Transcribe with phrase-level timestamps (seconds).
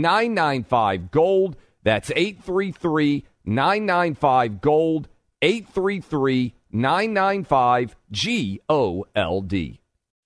[0.00, 1.56] 995 Gold.
[1.82, 5.08] That's 833 995 Gold.
[5.42, 9.80] 833 995 G O L D.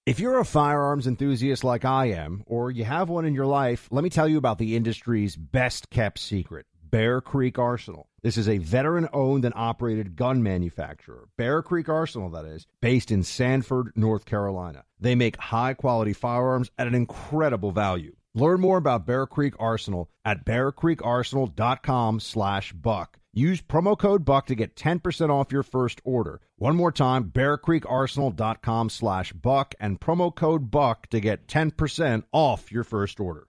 [0.06, 3.89] If you're a firearms enthusiast like I am, or you have one in your life,
[3.91, 8.06] let me tell you about the industry's best kept secret Bear Creek Arsenal.
[8.23, 13.11] This is a veteran owned and operated gun manufacturer, Bear Creek Arsenal, that is, based
[13.11, 14.84] in Sanford, North Carolina.
[15.01, 18.14] They make high quality firearms at an incredible value.
[18.37, 23.19] Learn more about Bear Creek Arsenal at bearcreekarsenal.com slash buck.
[23.33, 26.42] Use promo code BUCK to get 10% off your first order.
[26.57, 32.84] One more time, bearcreekarsenal.com slash buck and promo code BUCK to get 10% off your
[32.84, 33.47] first order.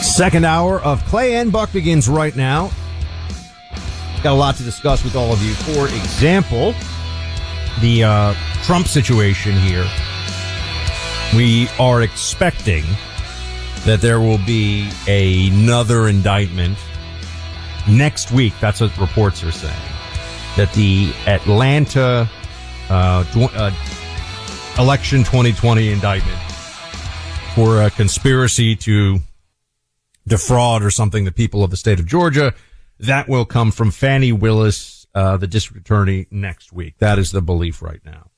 [0.00, 2.70] Second hour of Clay and Buck begins right now.
[4.22, 5.52] Got a lot to discuss with all of you.
[5.52, 6.74] For example,
[7.82, 9.86] the uh, Trump situation here.
[11.36, 12.84] We are expecting
[13.84, 16.78] that there will be another indictment
[17.88, 18.54] next week.
[18.60, 19.74] That's what reports are saying.
[20.56, 22.28] That the Atlanta
[22.88, 23.70] uh, uh,
[24.78, 26.38] election 2020 indictment
[27.54, 29.18] for a conspiracy to
[30.26, 32.54] defraud or something the people of the state of Georgia.
[33.00, 36.94] That will come from Fani Willis, uh, the district attorney next week.
[36.98, 38.30] That is the belief right now.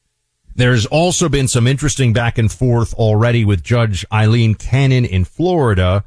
[0.57, 6.03] There's also been some interesting back and forth already with Judge Aileen Cannon in Florida,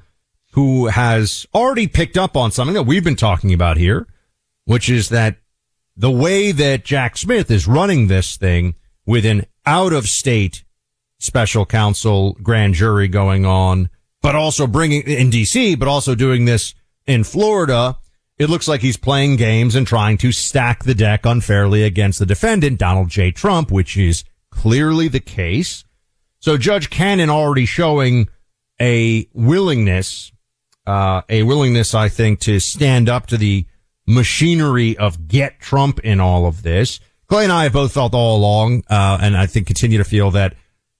[0.54, 4.08] who has already picked up on something that we've been talking about here,
[4.66, 5.38] which is that
[5.96, 8.74] the way that Jack Smith is running this thing
[9.06, 10.64] with an out of state
[11.20, 13.88] special counsel grand jury going on,
[14.24, 16.74] but also bringing in DC, but also doing this
[17.06, 17.98] in Florida.
[18.40, 22.26] It looks like he's playing games and trying to stack the deck unfairly against the
[22.26, 23.32] defendant, Donald J.
[23.32, 25.84] Trump, which is clearly the case.
[26.40, 28.30] So Judge Cannon already showing
[28.82, 30.32] a willingness,
[30.88, 33.66] uh, a willingness, I think, to stand up to the
[34.08, 37.00] machinery of get Trump in all of this.
[37.28, 40.32] Clay and I have both felt all along, uh, and I think continue to feel
[40.32, 40.56] that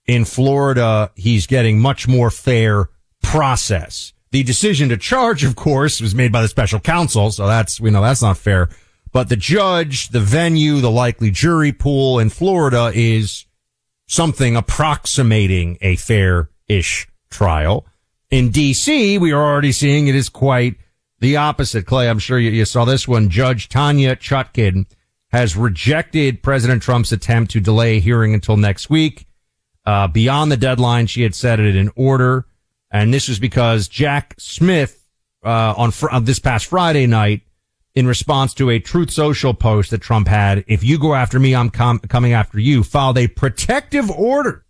[0.06, 2.88] in Florida, he's getting much more fair
[3.22, 4.12] process.
[4.30, 7.32] The decision to charge, of course, was made by the special counsel.
[7.32, 8.68] So that's, we know that's not fair.
[9.12, 13.44] But the judge, the venue, the likely jury pool in Florida is
[14.06, 17.86] something approximating a fair-ish trial.
[18.30, 20.76] In DC, we are already seeing it is quite
[21.18, 21.86] the opposite.
[21.86, 23.28] Clay, I'm sure you, you saw this one.
[23.28, 24.86] Judge Tanya Chutkin
[25.32, 29.26] has rejected President Trump's attempt to delay a hearing until next week.
[29.84, 32.46] Uh, beyond the deadline, she had set it in order.
[32.90, 35.08] And this was because Jack Smith,
[35.44, 37.42] uh, on, fr- on this past Friday night,
[37.94, 41.54] in response to a Truth Social post that Trump had, if you go after me,
[41.54, 44.64] I'm com- coming after you, filed a protective order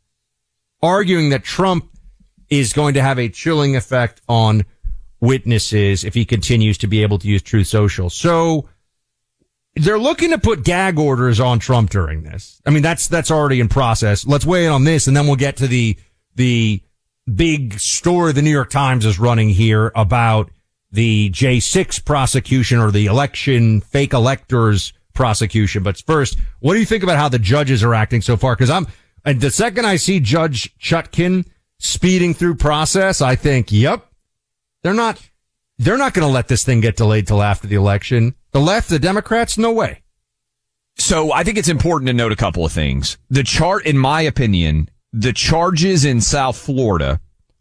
[0.83, 1.91] arguing that Trump
[2.49, 4.65] is going to have a chilling effect on
[5.21, 8.09] witnesses if he continues to be able to use Truth Social.
[8.09, 8.69] So
[9.75, 12.61] they're looking to put gag orders on Trump during this.
[12.67, 14.27] I mean, that's, that's already in process.
[14.27, 15.97] Let's weigh in on this and then we'll get to the,
[16.35, 16.83] the
[17.33, 20.51] big story the New York Times is running here about
[20.93, 25.83] the J6 prosecution or the election fake electors prosecution.
[25.83, 28.57] But first, what do you think about how the judges are acting so far?
[28.57, 28.87] Cause I'm,
[29.25, 31.47] and the second I see Judge Chutkin
[31.79, 34.07] speeding through process, I think, yep,
[34.83, 35.21] they're not,
[35.79, 38.35] they're not going to let this thing get delayed till after the election.
[38.53, 40.03] The left, the Democrats, no way.
[40.97, 43.17] So I think it's important to note a couple of things.
[43.31, 47.21] The chart, in my opinion, the charges in South Florida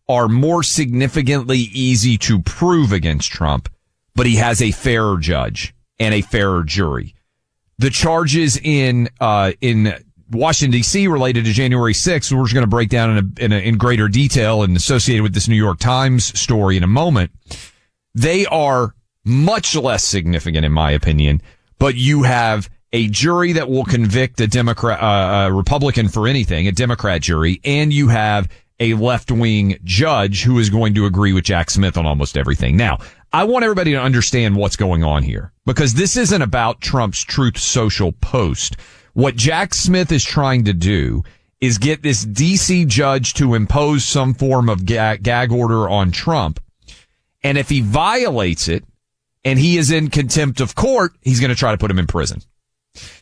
[0.09, 3.69] are more significantly easy to prove against Trump,
[4.15, 7.15] but he has a fairer judge and a fairer jury.
[7.77, 9.93] The charges in uh, in
[10.31, 11.07] Washington D.C.
[11.07, 13.77] related to January 6th, we're just going to break down in, a, in, a, in
[13.77, 17.31] greater detail and associated with this New York Times story in a moment.
[18.13, 21.41] They are much less significant, in my opinion.
[21.77, 26.67] But you have a jury that will convict a Democrat, uh, a Republican for anything,
[26.67, 31.33] a Democrat jury, and you have a left wing judge who is going to agree
[31.33, 32.77] with Jack Smith on almost everything.
[32.77, 32.99] Now,
[33.31, 37.57] I want everybody to understand what's going on here because this isn't about Trump's Truth
[37.59, 38.77] Social post.
[39.13, 41.23] What Jack Smith is trying to do
[41.61, 46.59] is get this DC judge to impose some form of gag, gag order on Trump.
[47.43, 48.83] And if he violates it
[49.43, 52.07] and he is in contempt of court, he's going to try to put him in
[52.07, 52.41] prison.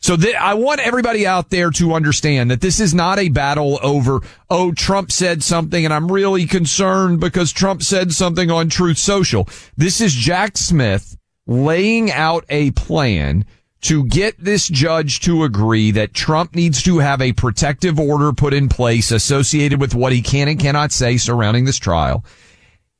[0.00, 3.78] So th- I want everybody out there to understand that this is not a battle
[3.82, 4.20] over,
[4.50, 9.48] oh, Trump said something and I'm really concerned because Trump said something on Truth Social.
[9.76, 11.16] This is Jack Smith
[11.46, 13.44] laying out a plan
[13.80, 18.52] to get this judge to agree that Trump needs to have a protective order put
[18.52, 22.24] in place associated with what he can and cannot say surrounding this trial.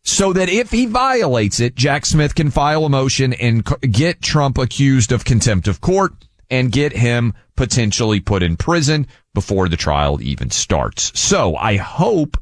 [0.03, 4.57] So that if he violates it, Jack Smith can file a motion and get Trump
[4.57, 6.15] accused of contempt of court
[6.51, 11.19] and get him potentially put in prison before the trial even starts.
[11.19, 12.37] So I hope,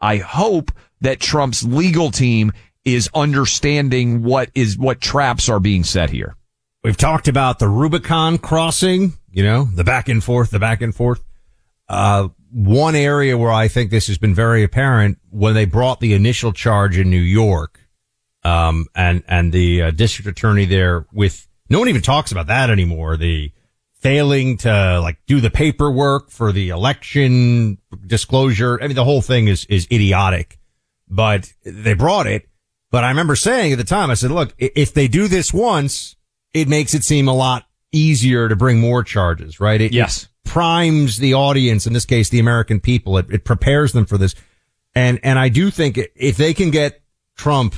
[0.00, 2.52] I hope that Trump's legal team
[2.84, 6.36] is understanding what is, what traps are being set here.
[6.82, 10.94] We've talked about the Rubicon crossing, you know, the back and forth, the back and
[10.94, 11.22] forth.
[11.88, 16.14] Uh, one area where I think this has been very apparent when they brought the
[16.14, 17.78] initial charge in New York,
[18.42, 22.68] um, and, and the uh, district attorney there with no one even talks about that
[22.68, 23.16] anymore.
[23.16, 23.50] The
[23.94, 28.78] failing to like do the paperwork for the election disclosure.
[28.82, 30.58] I mean, the whole thing is, is idiotic,
[31.08, 32.46] but they brought it.
[32.90, 36.14] But I remember saying at the time, I said, look, if they do this once,
[36.52, 39.80] it makes it seem a lot easier to bring more charges, right?
[39.80, 40.24] It, yes.
[40.24, 43.16] It primes the audience, in this case, the American people.
[43.16, 44.34] It, it prepares them for this.
[44.94, 47.00] And, and I do think if they can get
[47.34, 47.76] Trump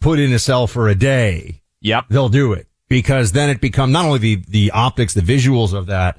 [0.00, 3.90] put in a cell for a day, yep, they'll do it because then it becomes
[3.90, 6.18] not only the, the optics, the visuals of that,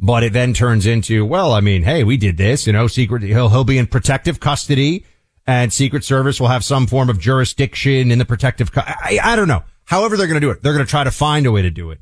[0.00, 3.22] but it then turns into, well, I mean, hey, we did this, you know, secret,
[3.22, 5.04] he'll, he'll be in protective custody
[5.46, 9.36] and Secret Service will have some form of jurisdiction in the protective, cu- I, I
[9.36, 9.64] don't know.
[9.84, 11.70] However they're going to do it, they're going to try to find a way to
[11.70, 12.00] do it.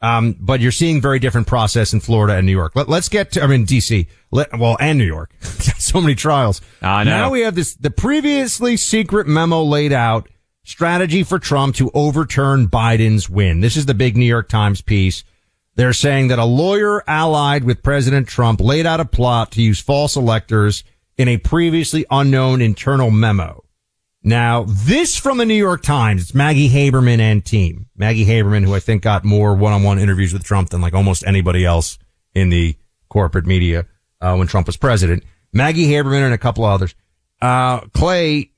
[0.00, 2.74] Um, but you're seeing very different process in Florida and New York.
[2.74, 5.30] Let, us get to, I mean, DC, let, well, and New York.
[5.42, 6.62] so many trials.
[6.80, 7.10] I know.
[7.10, 10.26] Now we have this, the previously secret memo laid out
[10.68, 13.60] strategy for Trump to overturn Biden's win.
[13.60, 15.24] This is the big New York Times piece.
[15.76, 19.80] They're saying that a lawyer allied with President Trump laid out a plot to use
[19.80, 20.84] false electors
[21.16, 23.64] in a previously unknown internal memo.
[24.22, 26.20] Now, this from the New York Times.
[26.20, 27.86] It's Maggie Haberman and team.
[27.96, 31.64] Maggie Haberman, who I think got more one-on-one interviews with Trump than like almost anybody
[31.64, 31.98] else
[32.34, 32.76] in the
[33.08, 33.86] corporate media
[34.20, 35.24] uh, when Trump was president.
[35.50, 36.94] Maggie Haberman and a couple others.
[37.40, 38.50] Uh, Clay,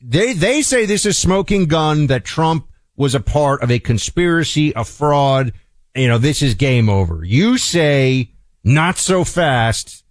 [0.00, 4.72] they they say this is smoking gun that Trump was a part of a conspiracy,
[4.74, 5.52] a fraud.
[5.94, 7.24] You know, this is game over.
[7.24, 8.30] You say
[8.62, 10.04] not so fast.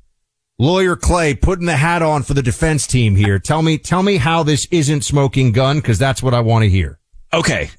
[0.59, 3.39] Lawyer Clay putting the hat on for the defense team here.
[3.39, 6.69] Tell me, tell me how this isn't smoking gun because that's what I want to
[6.69, 6.99] hear.
[7.33, 7.69] Okay.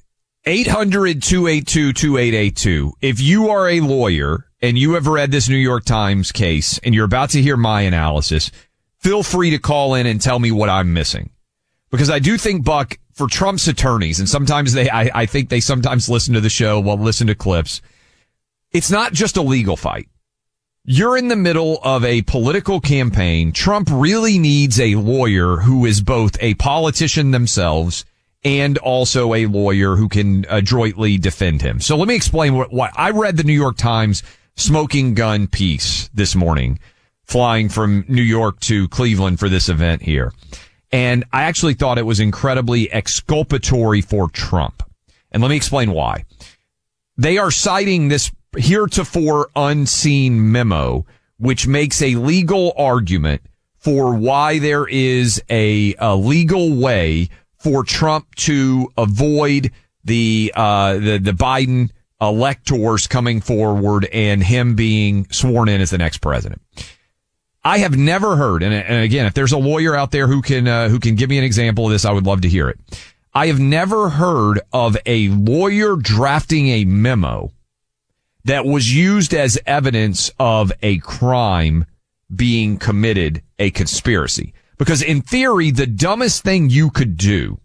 [0.45, 2.91] 800-282-2882.
[3.01, 6.93] If you are a lawyer and you have read this New York Times case and
[6.93, 8.51] you're about to hear my analysis,
[8.99, 11.31] feel free to call in and tell me what I'm missing
[11.95, 15.61] because I do think Buck for Trump's attorneys, and sometimes they, I, I think they
[15.61, 17.81] sometimes listen to the show, well, listen to clips.
[18.73, 20.09] It's not just a legal fight.
[20.83, 23.53] You're in the middle of a political campaign.
[23.53, 28.03] Trump really needs a lawyer who is both a politician themselves
[28.43, 31.79] and also a lawyer who can adroitly defend him.
[31.79, 34.21] So let me explain what, what I read the New York Times
[34.57, 36.77] smoking gun piece this morning,
[37.23, 40.33] flying from New York to Cleveland for this event here.
[40.95, 44.81] And I actually thought it was incredibly exculpatory for Trump.
[45.29, 46.23] And let me explain why.
[47.17, 51.05] They are citing this heretofore unseen memo,
[51.37, 53.41] which makes a legal argument
[53.77, 57.27] for why there is a, a legal way
[57.59, 59.73] for Trump to avoid
[60.05, 61.89] the, uh, the, the Biden
[62.21, 66.61] electors coming forward and him being sworn in as the next president.
[67.65, 70.67] I have never heard, and, and again, if there's a lawyer out there who can
[70.67, 72.79] uh, who can give me an example of this, I would love to hear it.
[73.33, 77.51] I have never heard of a lawyer drafting a memo
[78.45, 81.85] that was used as evidence of a crime
[82.33, 84.53] being committed, a conspiracy.
[84.77, 87.59] Because in theory, the dumbest thing you could do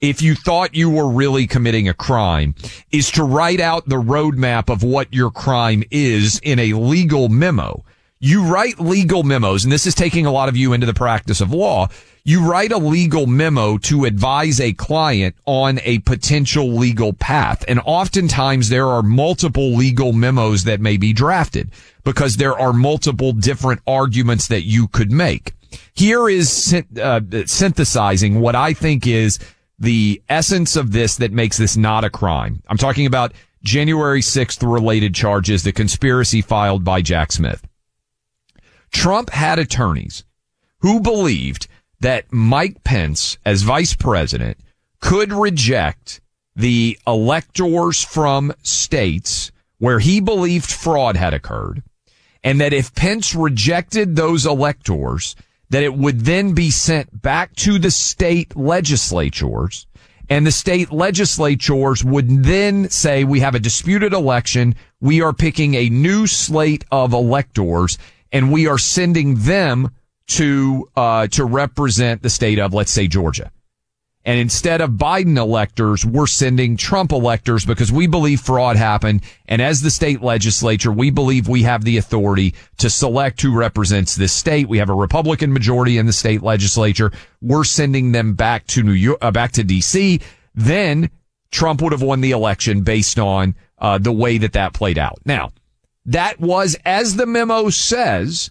[0.00, 2.54] if you thought you were really committing a crime
[2.92, 7.82] is to write out the roadmap of what your crime is in a legal memo.
[8.18, 11.40] You write legal memos, and this is taking a lot of you into the practice
[11.40, 11.88] of law.
[12.24, 17.64] You write a legal memo to advise a client on a potential legal path.
[17.68, 21.70] And oftentimes there are multiple legal memos that may be drafted
[22.04, 25.52] because there are multiple different arguments that you could make.
[25.94, 29.38] Here is uh, synthesizing what I think is
[29.78, 32.62] the essence of this that makes this not a crime.
[32.66, 37.62] I'm talking about January 6th related charges, the conspiracy filed by Jack Smith.
[38.90, 40.24] Trump had attorneys
[40.80, 41.66] who believed
[42.00, 44.58] that Mike Pence, as vice president,
[45.00, 46.20] could reject
[46.54, 51.82] the electors from states where he believed fraud had occurred.
[52.42, 55.36] And that if Pence rejected those electors,
[55.70, 59.86] that it would then be sent back to the state legislatures
[60.28, 64.74] and the state legislatures would then say, we have a disputed election.
[65.00, 67.96] We are picking a new slate of electors
[68.32, 69.90] and we are sending them
[70.28, 73.50] to, uh, to represent the state of, let's say, Georgia.
[74.26, 79.22] And instead of Biden electors, we're sending Trump electors because we believe fraud happened.
[79.46, 84.16] And as the state legislature, we believe we have the authority to select who represents
[84.16, 84.68] this state.
[84.68, 87.12] We have a Republican majority in the state legislature.
[87.40, 90.20] We're sending them back to New York, uh, back to DC.
[90.56, 91.08] Then
[91.52, 95.20] Trump would have won the election based on uh, the way that that played out.
[95.24, 95.52] Now,
[96.06, 98.50] that was, as the memo says,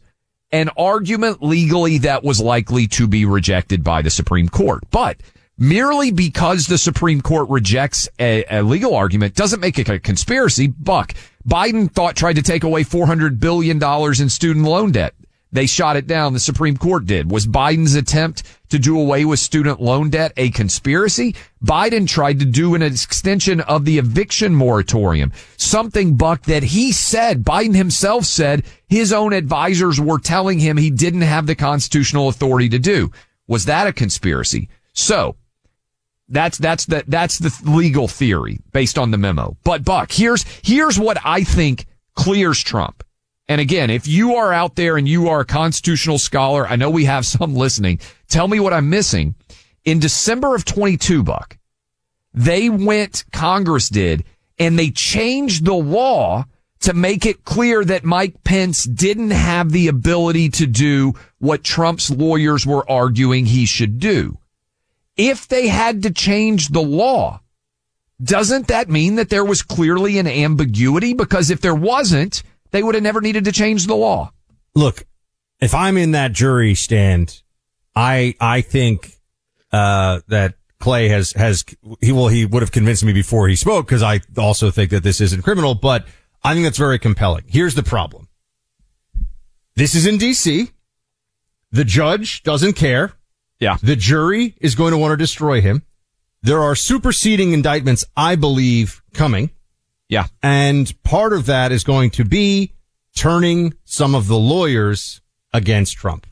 [0.52, 4.84] an argument legally that was likely to be rejected by the Supreme Court.
[4.92, 5.18] But
[5.58, 10.68] merely because the Supreme Court rejects a, a, legal argument doesn't make it a conspiracy.
[10.68, 11.14] Buck,
[11.48, 13.82] Biden thought tried to take away $400 billion
[14.22, 15.14] in student loan debt.
[15.56, 16.34] They shot it down.
[16.34, 17.32] The Supreme Court did.
[17.32, 21.34] Was Biden's attempt to do away with student loan debt a conspiracy?
[21.64, 25.32] Biden tried to do an extension of the eviction moratorium.
[25.56, 30.92] Something, Buck, that he said, Biden himself said his own advisors were telling him he
[30.92, 33.12] didn't have the constitutional authority to do.
[33.48, 34.68] Was that a conspiracy?
[34.92, 35.38] So
[36.28, 39.56] that's that's the that's the legal theory based on the memo.
[39.64, 41.86] But Buck, here's here's what I think
[42.16, 43.05] clears Trump.
[43.48, 46.90] And again, if you are out there and you are a constitutional scholar, I know
[46.90, 48.00] we have some listening.
[48.28, 49.36] Tell me what I'm missing.
[49.84, 51.58] In December of 22, Buck,
[52.34, 54.24] they went, Congress did,
[54.58, 56.46] and they changed the law
[56.82, 62.10] to make it clear that Mike Pence didn't have the ability to do what Trump's
[62.10, 64.40] lawyers were arguing he should do
[65.18, 67.42] if they had to change the law,
[68.22, 71.14] doesn't that mean that there was clearly an ambiguity?
[71.14, 72.44] Because if there wasn't,
[72.76, 74.32] they would have never needed to change the law.
[74.76, 75.06] Look,
[75.62, 77.42] if I'm in that jury stand,
[77.96, 79.14] I, I think,
[79.72, 81.64] uh, that Clay has, has,
[82.02, 85.04] he, well, he would have convinced me before he spoke because I also think that
[85.04, 86.06] this isn't criminal, but
[86.44, 87.46] I think that's very compelling.
[87.48, 88.28] Here's the problem.
[89.76, 90.70] This is in DC.
[91.72, 93.14] The judge doesn't care.
[93.60, 93.78] Yeah.
[93.82, 95.84] The jury is going to want to destroy him.
[96.42, 99.52] There are superseding indictments, I believe, coming.
[100.10, 100.28] Yeah.
[100.44, 102.74] And part of that is going to be
[103.16, 105.22] turning some of the lawyers
[105.54, 106.28] against Trump.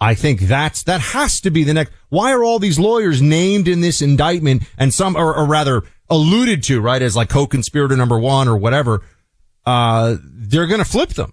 [0.00, 1.92] I think that's, that has to be the next.
[2.08, 6.62] Why are all these lawyers named in this indictment and some, or, or rather alluded
[6.64, 9.02] to, right, as like co-conspirator number one or whatever?
[9.64, 11.32] Uh, they're going to flip them.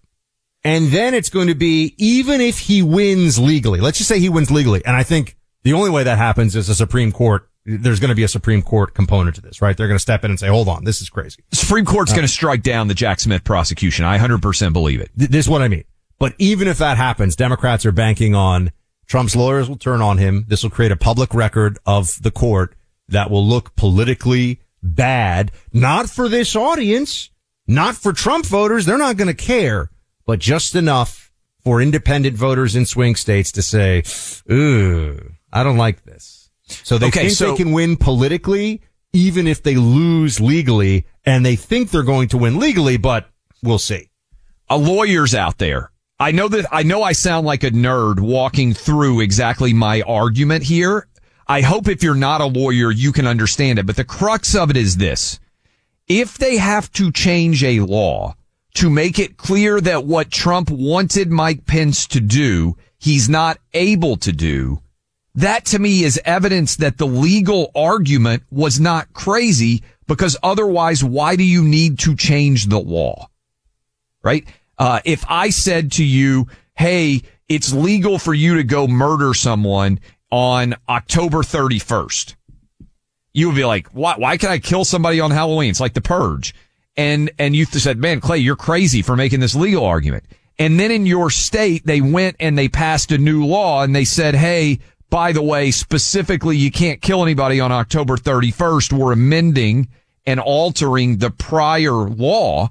[0.63, 4.29] And then it's going to be, even if he wins legally, let's just say he
[4.29, 4.83] wins legally.
[4.85, 7.49] And I think the only way that happens is a Supreme Court.
[7.65, 9.77] There's going to be a Supreme Court component to this, right?
[9.77, 11.43] They're going to step in and say, hold on, this is crazy.
[11.51, 14.05] Supreme Court's uh, going to strike down the Jack Smith prosecution.
[14.05, 15.11] I 100% believe it.
[15.17, 15.83] Th- this is what I mean.
[16.17, 18.71] But even if that happens, Democrats are banking on
[19.07, 20.45] Trump's lawyers will turn on him.
[20.47, 22.75] This will create a public record of the court
[23.09, 27.29] that will look politically bad, not for this audience,
[27.67, 28.85] not for Trump voters.
[28.85, 29.89] They're not going to care
[30.25, 34.03] but just enough for independent voters in swing states to say,
[34.51, 36.40] ooh, I don't like this.
[36.83, 38.81] So they okay, think so- they can win politically,
[39.13, 43.29] even if they lose legally, and they think they're going to win legally, but
[43.63, 44.09] we'll see.
[44.69, 45.91] A lawyer's out there.
[46.19, 50.63] I know that, I know I sound like a nerd walking through exactly my argument
[50.63, 51.07] here.
[51.47, 54.69] I hope if you're not a lawyer, you can understand it, but the crux of
[54.69, 55.39] it is this.
[56.07, 58.35] If they have to change a law,
[58.75, 64.15] to make it clear that what Trump wanted Mike Pence to do, he's not able
[64.17, 64.81] to do.
[65.35, 71.35] That to me is evidence that the legal argument was not crazy because otherwise, why
[71.35, 73.29] do you need to change the law?
[74.23, 74.45] Right?
[74.77, 79.99] Uh, if I said to you, Hey, it's legal for you to go murder someone
[80.31, 82.35] on October 31st.
[83.33, 85.69] You would be like, why, why can I kill somebody on Halloween?
[85.69, 86.53] It's like the purge
[86.97, 90.25] and and you said, "Man, Clay, you're crazy for making this legal argument."
[90.59, 94.05] And then in your state, they went and they passed a new law and they
[94.05, 94.79] said, Hey,
[95.11, 98.93] by the way, specifically, you can't kill anybody on October 31st.
[98.93, 99.89] We're amending
[100.25, 102.69] and altering the prior law.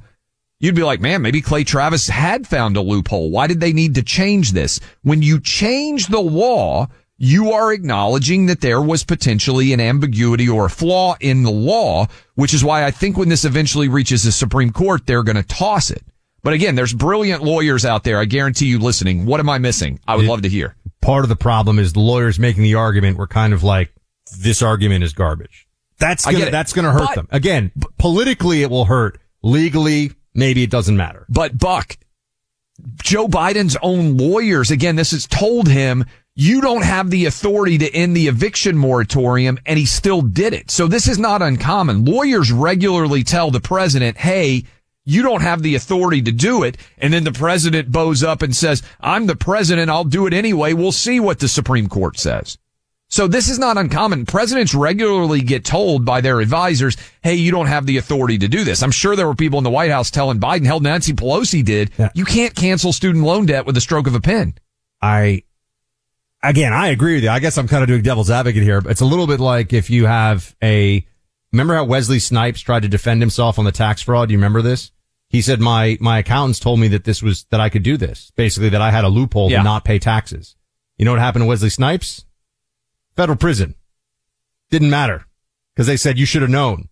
[0.58, 3.30] You'd be like, man, maybe Clay Travis had found a loophole.
[3.30, 4.80] Why did they need to change this?
[5.02, 10.64] When you change the law, you are acknowledging that there was potentially an ambiguity or
[10.64, 12.06] a flaw in the law,
[12.36, 15.42] which is why I think when this eventually reaches the Supreme Court, they're going to
[15.42, 16.02] toss it.
[16.42, 18.18] But again, there's brilliant lawyers out there.
[18.18, 19.26] I guarantee you listening.
[19.26, 20.00] What am I missing?
[20.06, 20.74] I would love to hear.
[21.00, 23.92] Part of the problem is the lawyers making the argument were kind of like,
[24.38, 25.66] this argument is garbage.
[25.98, 27.28] That's gonna, that's gonna hurt But- them.
[27.30, 29.18] Again, politically it will hurt.
[29.42, 31.26] Legally, maybe it doesn't matter.
[31.28, 31.96] But Buck,
[33.02, 36.04] Joe Biden's own lawyers, again, this has told him
[36.34, 40.70] you don't have the authority to end the eviction moratorium and he still did it.
[40.70, 42.04] So this is not uncommon.
[42.04, 44.64] Lawyers regularly tell the president, Hey,
[45.10, 46.76] you don't have the authority to do it.
[46.98, 49.90] And then the president bows up and says, I'm the president.
[49.90, 50.72] I'll do it anyway.
[50.72, 52.56] We'll see what the Supreme Court says.
[53.08, 54.24] So this is not uncommon.
[54.24, 58.62] Presidents regularly get told by their advisors, Hey, you don't have the authority to do
[58.62, 58.84] this.
[58.84, 61.90] I'm sure there were people in the White House telling Biden, hell, Nancy Pelosi did.
[61.98, 62.10] Yeah.
[62.14, 64.54] You can't cancel student loan debt with a stroke of a pen.
[65.02, 65.42] I,
[66.40, 67.30] again, I agree with you.
[67.30, 69.72] I guess I'm kind of doing devil's advocate here, but it's a little bit like
[69.72, 71.04] if you have a,
[71.52, 74.28] remember how Wesley Snipes tried to defend himself on the tax fraud?
[74.28, 74.92] Do you remember this?
[75.30, 78.30] He said, my, my accountants told me that this was, that I could do this.
[78.36, 79.58] Basically, that I had a loophole Yeah.
[79.58, 80.56] to not pay taxes.
[80.98, 82.24] You know what happened to Wesley Snipes?
[83.16, 83.74] Federal prison.
[84.70, 85.24] Didn't matter
[85.74, 86.88] because they said you should have known.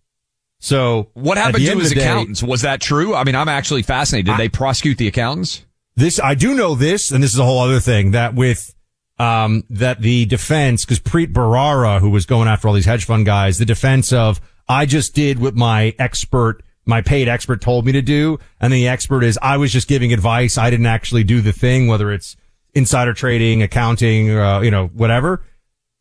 [0.59, 2.41] So What happened to his the day- accountants?
[2.41, 3.13] Was that true?
[3.13, 4.27] I mean, I'm actually fascinated.
[4.27, 5.65] Did they prosecute the accountants?
[5.95, 8.73] This, I do know this, and this is a whole other thing that with,
[9.17, 13.25] um, that the defense, cause Preet Bharara, who was going after all these hedge fund
[13.25, 17.93] guys, the defense of, I just did what my expert, my paid expert told me
[17.93, 18.39] to do.
[18.59, 20.57] And the expert is, I was just giving advice.
[20.57, 22.35] I didn't actually do the thing, whether it's
[22.73, 25.43] insider trading, accounting, uh, you know, whatever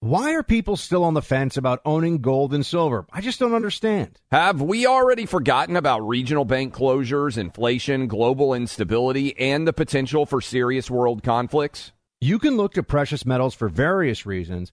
[0.00, 3.04] Why are people still on the fence about owning gold and silver?
[3.12, 4.18] I just don't understand.
[4.30, 10.40] Have we already forgotten about regional bank closures, inflation, global instability, and the potential for
[10.40, 11.92] serious world conflicts?
[12.22, 14.72] You can look to precious metals for various reasons.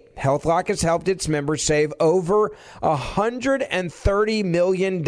[0.21, 5.03] HealthLock has helped its members save over $130 million.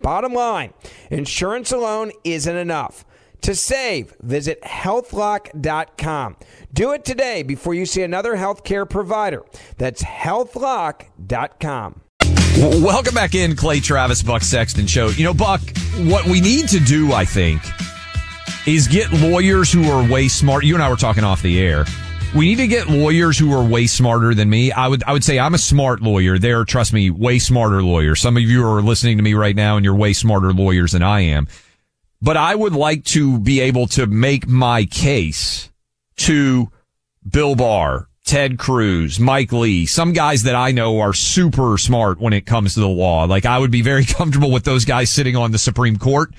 [0.00, 0.74] Bottom line,
[1.10, 3.06] insurance alone isn't enough.
[3.42, 6.36] To save, visit healthlock.com.
[6.72, 9.44] Do it today before you see another healthcare provider.
[9.78, 12.00] That's healthlock.com.
[12.58, 15.08] Welcome back in, Clay Travis, Buck Sexton Show.
[15.08, 15.60] You know, Buck,
[16.00, 17.62] what we need to do, I think,
[18.66, 20.64] is get lawyers who are way smart.
[20.64, 21.86] You and I were talking off the air
[22.34, 24.70] we need to get lawyers who are way smarter than me.
[24.70, 26.38] I would, I would say I'm a smart lawyer.
[26.38, 28.20] They're, trust me, way smarter lawyers.
[28.20, 31.02] Some of you are listening to me right now and you're way smarter lawyers than
[31.02, 31.48] I am.
[32.20, 35.70] But I would like to be able to make my case
[36.16, 36.70] to
[37.28, 42.32] Bill Barr, Ted Cruz, Mike Lee, some guys that I know are super smart when
[42.32, 43.24] it comes to the law.
[43.24, 46.34] Like I would be very comfortable with those guys sitting on the Supreme Court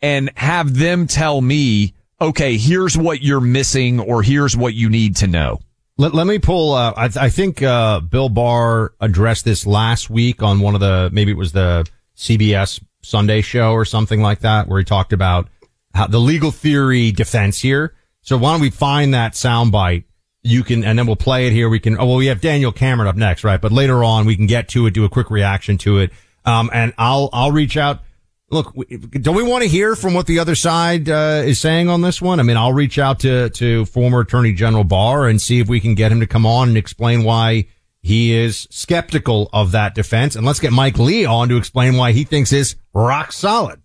[0.00, 5.16] and have them tell me okay, here's what you're missing or here's what you need
[5.16, 5.60] to know?
[5.96, 10.42] Let, let me pull, uh, I, I think, uh, Bill Barr addressed this last week
[10.42, 14.68] on one of the, maybe it was the CBS Sunday show or something like that,
[14.68, 15.48] where he talked about
[15.94, 17.94] how the legal theory defense here.
[18.22, 20.04] So why don't we find that soundbite?
[20.42, 21.68] You can, and then we'll play it here.
[21.68, 23.60] We can, oh, well, we have Daniel Cameron up next, right?
[23.60, 26.12] But later on, we can get to it, do a quick reaction to it.
[26.44, 28.02] Um, and I'll, I'll reach out
[28.50, 28.74] Look,
[29.12, 32.22] don't we want to hear from what the other side uh, is saying on this
[32.22, 32.40] one?
[32.40, 35.80] I mean, I'll reach out to to former Attorney General Barr and see if we
[35.80, 37.66] can get him to come on and explain why
[38.00, 40.34] he is skeptical of that defense.
[40.34, 43.82] And let's get Mike Lee on to explain why he thinks is rock solid.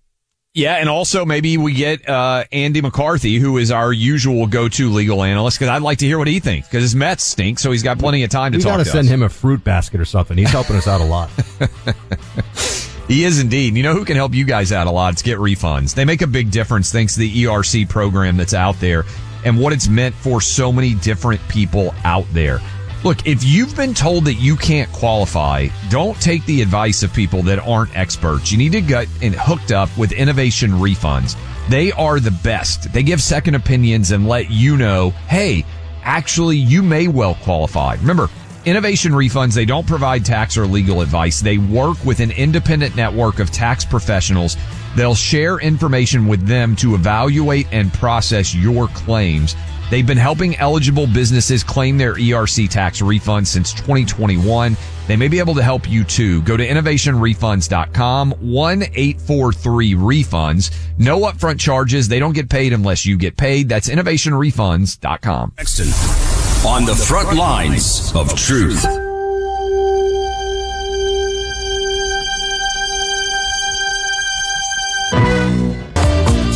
[0.53, 5.23] Yeah, and also maybe we get uh, Andy McCarthy, who is our usual go-to legal
[5.23, 6.67] analyst, because I'd like to hear what he thinks.
[6.67, 8.73] Because his Mets stink, so he's got plenty of time to we talk.
[8.73, 9.11] We got to send us.
[9.11, 10.37] him a fruit basket or something.
[10.37, 11.31] He's helping us out a lot.
[13.07, 13.75] He is indeed.
[13.75, 15.13] You know who can help you guys out a lot?
[15.13, 15.93] It's Get Refunds.
[15.93, 19.03] They make a big difference thanks to the ERC program that's out there
[19.45, 22.59] and what it's meant for so many different people out there.
[23.03, 27.43] Look, if you've been told that you can't qualify, don't take the advice of people
[27.43, 28.53] that aren't experts.
[28.53, 31.35] You need to get hooked up with Innovation Refunds.
[31.67, 32.93] They are the best.
[32.93, 35.65] They give second opinions and let you know, hey,
[36.03, 37.95] actually, you may well qualify.
[37.95, 38.29] Remember,
[38.65, 41.41] Innovation Refunds, they don't provide tax or legal advice.
[41.41, 44.55] They work with an independent network of tax professionals.
[44.95, 49.57] They'll share information with them to evaluate and process your claims.
[49.89, 54.77] They've been helping eligible businesses claim their ERC tax refund since 2021.
[55.07, 56.41] They may be able to help you too.
[56.43, 60.73] Go to innovationrefunds.com, 1843 refunds.
[60.97, 62.07] No upfront charges.
[62.07, 63.67] They don't get paid unless you get paid.
[63.67, 65.53] That's innovationrefunds.com.
[65.57, 66.32] Excellent
[66.65, 68.85] on the front lines of truth.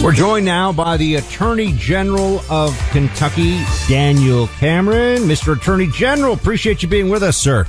[0.02, 5.24] We're joined now by the Attorney General of Kentucky, Daniel Cameron.
[5.24, 5.58] Mr.
[5.58, 7.66] Attorney General, appreciate you being with us, sir.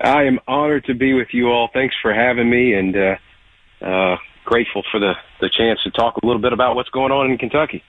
[0.00, 1.70] I am honored to be with you all.
[1.72, 3.16] Thanks for having me, and uh,
[3.80, 7.30] uh, grateful for the, the chance to talk a little bit about what's going on
[7.30, 7.84] in Kentucky.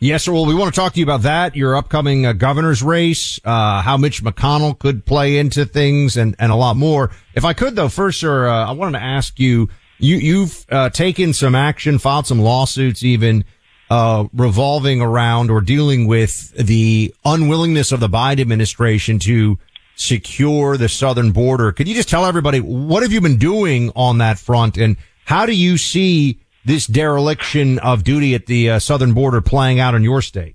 [0.00, 0.32] Yes, sir.
[0.32, 3.82] Well, we want to talk to you about that, your upcoming uh, governor's race, uh,
[3.82, 7.10] how Mitch McConnell could play into things, and, and a lot more.
[7.34, 10.90] If I could, though, first, sir, uh, I wanted to ask you, you you've uh,
[10.90, 13.44] taken some action, filed some lawsuits, even
[13.90, 19.58] uh, revolving around or dealing with the unwillingness of the Biden administration to
[19.96, 21.72] secure the southern border.
[21.72, 25.44] Could you just tell everybody what have you been doing on that front, and how
[25.44, 30.02] do you see this dereliction of duty at the uh, southern border playing out in
[30.02, 30.54] your state?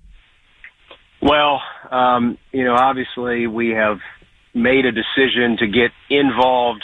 [1.21, 1.60] Well,
[1.91, 3.97] um, you know, obviously we have
[4.54, 6.84] made a decision to get involved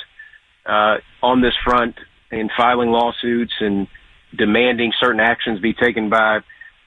[0.66, 1.96] uh, on this front
[2.32, 3.88] in filing lawsuits and
[4.36, 6.38] demanding certain actions be taken by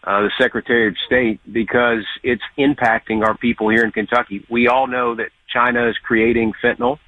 [0.05, 4.45] uh, the Secretary of State because it's impacting our people here in Kentucky.
[4.51, 6.99] We all know that China is creating fentanyl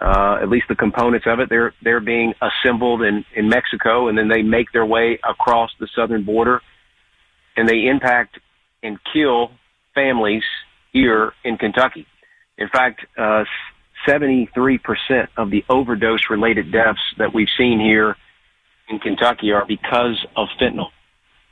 [0.00, 1.48] uh, at least the components of it.
[1.48, 5.88] They're they're being assembled in in Mexico, and then they make their way across the
[5.94, 6.60] southern border,
[7.56, 8.38] and they impact
[8.82, 9.50] and kill
[9.94, 10.42] families
[10.92, 12.06] here in Kentucky.
[12.56, 13.44] In fact, uh,
[14.08, 14.48] 73%
[15.36, 18.16] of the overdose related deaths that we've seen here
[18.88, 20.88] in Kentucky are because of fentanyl.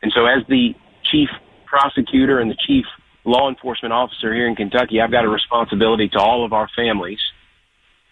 [0.02, 0.74] And so as the
[1.10, 1.28] chief
[1.66, 2.84] prosecutor and the chief
[3.24, 7.18] law enforcement officer here in Kentucky, I've got a responsibility to all of our families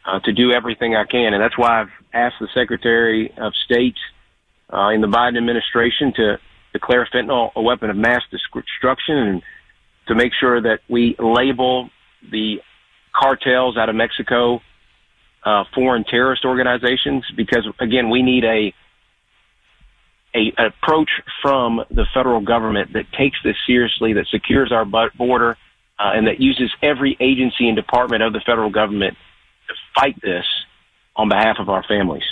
[0.06, 1.34] uh, to do everything I can.
[1.34, 3.96] And that's why I've asked the Secretary of State
[4.72, 6.38] uh, in the Biden administration to
[6.72, 9.42] declare fentanyl a weapon of mass destruction and
[10.08, 11.90] to make sure that we label
[12.30, 12.56] the
[13.14, 14.60] cartels out of Mexico
[15.44, 18.74] uh, foreign terrorist organizations because again we need a
[20.34, 21.08] a approach
[21.40, 25.56] from the federal government that takes this seriously that secures our border
[25.98, 29.16] uh, and that uses every agency and department of the federal government
[29.98, 30.44] fight this
[31.16, 32.22] on behalf of our families.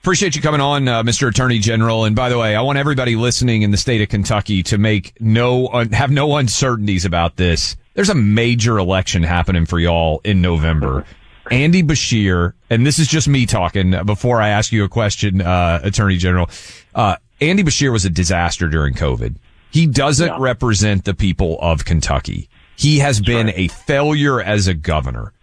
[0.00, 1.28] Appreciate you coming on, uh, Mr.
[1.28, 2.06] Attorney General.
[2.06, 5.12] And by the way, I want everybody listening in the state of Kentucky to make
[5.20, 7.76] no have no uncertainties about this.
[7.92, 11.04] There's a major election happening for y'all in November.
[11.50, 15.80] Andy Beshear, and this is just me talking before I ask you a question, uh,
[15.82, 16.48] Attorney General.
[16.94, 19.36] Uh, Andy Beshear was a disaster during COVID.
[19.70, 20.36] He doesn't yeah.
[20.38, 22.48] represent the people of Kentucky.
[22.76, 23.58] He has That's been right.
[23.58, 25.34] a failure as a governor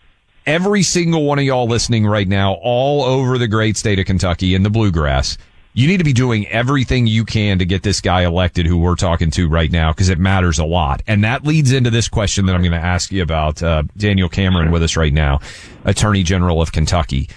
[0.48, 4.56] every single one of y'all listening right now, all over the great state of Kentucky
[4.56, 5.38] in the bluegrass,
[5.74, 8.96] you need to be doing everything you can to get this guy elected who we're
[8.96, 11.04] talking to right now because it matters a lot.
[11.06, 14.30] And that leads into this question that I'm going to ask you about uh, Daniel
[14.30, 15.42] Cameron with us right now,
[15.84, 17.30] Attorney General of Kentucky.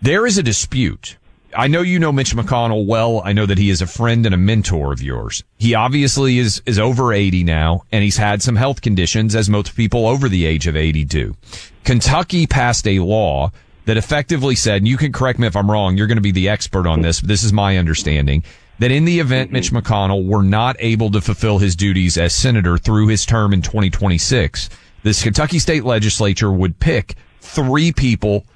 [0.00, 1.18] There is a dispute.
[1.54, 3.20] I know you know Mitch McConnell well.
[3.26, 5.44] I know that he is a friend and a mentor of yours.
[5.58, 9.76] He obviously is, is over 80 now and he's had some health conditions as most
[9.76, 11.36] people over the age of 80 do.
[11.84, 13.50] Kentucky passed a law
[13.84, 16.30] that effectively said, and you can correct me if I'm wrong, you're going to be
[16.30, 18.44] the expert on this, but this is my understanding,
[18.78, 19.78] that in the event Mitch mm-hmm.
[19.78, 24.70] McConnell were not able to fulfill his duties as senator through his term in 2026,
[25.02, 28.46] this Kentucky state legislature would pick three people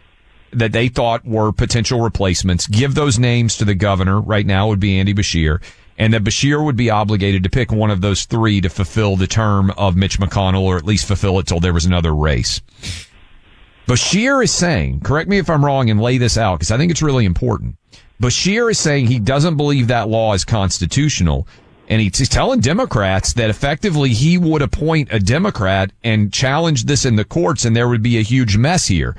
[0.53, 4.21] that they thought were potential replacements, give those names to the governor.
[4.21, 5.61] Right now would be Andy Beshear.
[5.99, 9.27] And that Beshear would be obligated to pick one of those three to fulfill the
[9.27, 12.61] term of Mitch McConnell or at least fulfill it till there was another race.
[13.87, 16.91] Beshear is saying, correct me if I'm wrong and lay this out because I think
[16.91, 17.77] it's really important.
[18.21, 21.47] Beshear is saying he doesn't believe that law is constitutional.
[21.89, 27.15] And he's telling Democrats that effectively he would appoint a Democrat and challenge this in
[27.15, 29.15] the courts and there would be a huge mess here.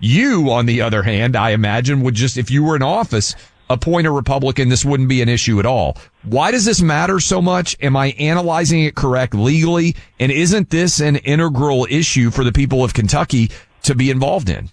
[0.00, 3.34] You, on the other hand, I imagine would just, if you were in office,
[3.68, 5.98] appoint a Republican, this wouldn't be an issue at all.
[6.22, 7.76] Why does this matter so much?
[7.82, 9.94] Am I analyzing it correct legally?
[10.18, 13.50] And isn't this an integral issue for the people of Kentucky
[13.86, 14.70] to be involved in.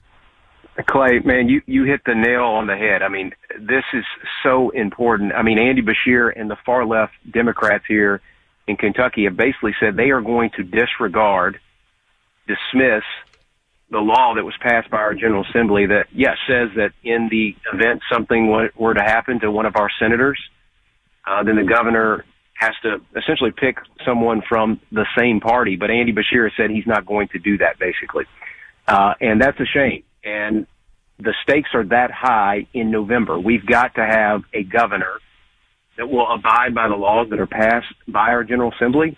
[0.87, 3.03] Clay, man, you, you hit the nail on the head.
[3.03, 4.03] I mean, this is
[4.41, 5.33] so important.
[5.33, 8.21] I mean, Andy Beshear and the far left Democrats here
[8.67, 11.59] in Kentucky have basically said they are going to disregard,
[12.47, 13.03] dismiss
[13.91, 17.55] the law that was passed by our General Assembly that, yes, says that in the
[17.71, 20.39] event something were to happen to one of our senators,
[21.27, 25.75] uh, then the governor has to essentially pick someone from the same party.
[25.75, 28.25] But Andy Beshear said he's not going to do that, basically.
[28.87, 30.03] Uh, and that's a shame.
[30.23, 30.67] And
[31.19, 33.39] the stakes are that high in November.
[33.39, 35.19] We've got to have a governor
[35.97, 39.17] that will abide by the laws that are passed by our General Assembly,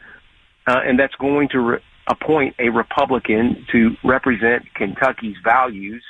[0.68, 6.04] uh, and that's going to re- appoint a Republican to represent Kentucky's values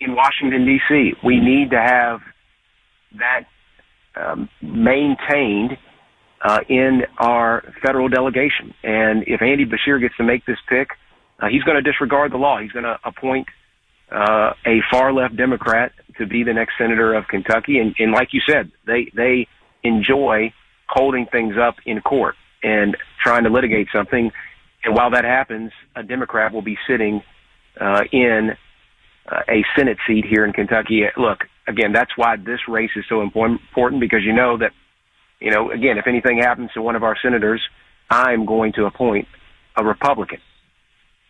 [0.00, 1.14] in Washington D.C.
[1.24, 2.20] We need to have
[3.18, 3.46] that
[4.14, 5.78] um, maintained
[6.42, 8.74] uh, in our federal delegation.
[8.82, 10.88] And if Andy Beshear gets to make this pick,
[11.40, 12.60] uh, he's going to disregard the law.
[12.60, 13.46] He's going to appoint
[14.10, 17.78] uh, a far left Democrat to be the next senator of Kentucky.
[17.78, 19.48] And, and like you said, they they
[19.82, 20.52] enjoy
[20.88, 24.30] holding things up in court and trying to litigate something.
[24.84, 27.22] And while that happens, a Democrat will be sitting
[27.80, 28.56] uh, in
[29.30, 31.02] uh, a Senate seat here in Kentucky.
[31.16, 34.72] Look, again, that's why this race is so important because you know that,
[35.40, 37.60] you know, again, if anything happens to one of our senators,
[38.08, 39.26] I'm going to appoint
[39.76, 40.38] a Republican.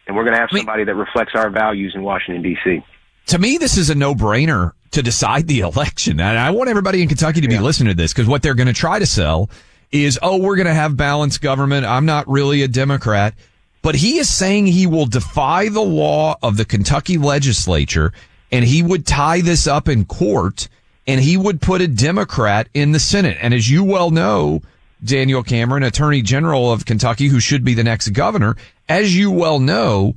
[0.07, 2.85] And we're going to have somebody that reflects our values in Washington, D.C.
[3.27, 6.21] To me, this is a no brainer to decide the election.
[6.21, 8.69] And I want everybody in Kentucky to be listening to this because what they're going
[8.69, 9.51] to try to sell
[9.90, 11.87] is, oh, we're going to have balanced government.
[11.87, 13.35] I'm not really a Democrat.
[13.83, 18.12] But he is saying he will defy the law of the Kentucky legislature
[18.51, 20.69] and he would tie this up in court
[21.07, 23.38] and he would put a Democrat in the Senate.
[23.40, 24.61] And as you well know,
[25.05, 28.57] Daniel Cameron, Attorney General of Kentucky, who should be the next governor,
[28.88, 30.14] as you well know,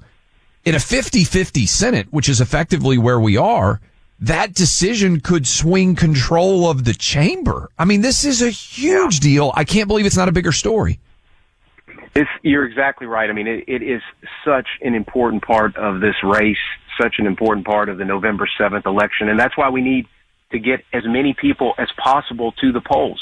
[0.65, 3.79] in a 50-50 Senate, which is effectively where we are,
[4.19, 7.69] that decision could swing control of the chamber.
[7.77, 9.51] I mean, this is a huge deal.
[9.55, 10.99] I can't believe it's not a bigger story.
[12.15, 13.29] It's, you're exactly right.
[13.29, 14.01] I mean, it, it is
[14.43, 16.57] such an important part of this race,
[17.01, 19.29] such an important part of the November 7th election.
[19.29, 20.05] And that's why we need
[20.51, 23.21] to get as many people as possible to the polls.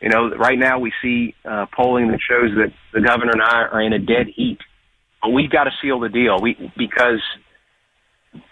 [0.00, 3.62] You know, right now we see uh, polling that shows that the governor and I
[3.70, 4.58] are in a dead heat.
[5.30, 6.38] We've got to seal the deal.
[6.40, 7.20] We because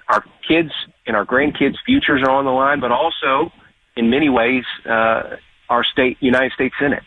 [0.09, 0.71] our kids
[1.07, 3.53] and our grandkids' futures are on the line, but also,
[3.97, 5.37] in many ways, uh,
[5.69, 7.03] our state, United States Senate.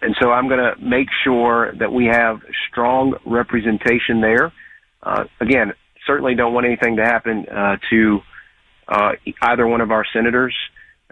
[0.00, 4.52] And so I'm going to make sure that we have strong representation there.
[5.02, 5.72] Uh, again,
[6.06, 8.20] certainly don't want anything to happen uh, to
[8.88, 10.54] uh, either one of our senators.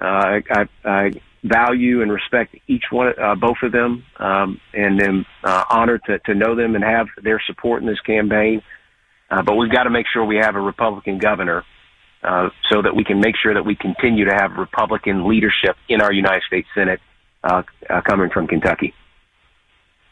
[0.00, 1.10] Uh, I, I
[1.42, 6.18] value and respect each one, uh, both of them, um, and am uh, honored to,
[6.20, 8.62] to know them and have their support in this campaign.
[9.30, 11.64] Uh, but we've got to make sure we have a Republican governor
[12.22, 16.00] uh, so that we can make sure that we continue to have Republican leadership in
[16.00, 17.00] our United States Senate
[17.44, 18.92] uh, uh, coming from Kentucky.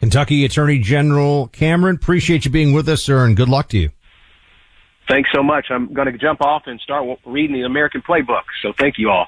[0.01, 3.91] Kentucky Attorney General Cameron, appreciate you being with us, sir, and good luck to you.
[5.09, 5.67] Thanks so much.
[5.71, 8.43] I'm going to jump off and start reading the American playbook.
[8.63, 9.27] So thank you all.